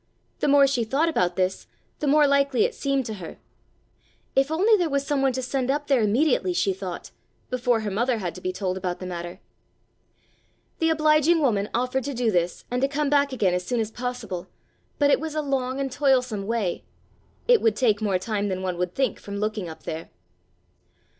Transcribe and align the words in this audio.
The 0.39 0.47
more 0.47 0.65
she 0.65 0.83
thought 0.83 1.09
about 1.09 1.35
this 1.35 1.67
the 1.99 2.07
more 2.07 2.25
likely 2.25 2.65
it 2.65 2.73
seemed 2.73 3.05
to 3.05 3.13
her. 3.21 3.37
If 4.35 4.49
only 4.49 4.75
there 4.75 4.89
was 4.89 5.05
someone 5.05 5.31
to 5.33 5.43
send 5.43 5.69
up 5.69 5.85
there 5.85 6.01
immediately, 6.01 6.53
she 6.53 6.73
thought, 6.73 7.11
before 7.51 7.81
her 7.81 7.91
mother 7.91 8.17
had 8.17 8.33
to 8.33 8.41
be 8.41 8.51
told 8.51 8.77
about 8.77 8.97
the 8.97 9.05
matter. 9.05 9.39
The 10.79 10.89
obliging 10.89 11.39
woman 11.39 11.69
offered 11.75 12.03
to 12.05 12.15
do 12.15 12.31
this 12.31 12.65
and 12.71 12.81
to 12.81 12.87
came 12.87 13.11
back 13.11 13.31
again 13.31 13.53
as 13.53 13.63
soon 13.63 13.79
as 13.79 13.91
possible, 13.91 14.47
but 14.97 15.11
it 15.11 15.19
was 15.19 15.35
a 15.35 15.41
long 15.43 15.79
and 15.79 15.91
toilsome 15.91 16.47
way; 16.47 16.83
it 17.47 17.61
would 17.61 17.75
take 17.75 18.01
more 18.01 18.17
time 18.17 18.47
than 18.47 18.63
one 18.63 18.79
would 18.79 18.95
think 18.95 19.19
from 19.19 19.37
looking 19.37 19.69
up 19.69 19.83
there. 19.83 20.09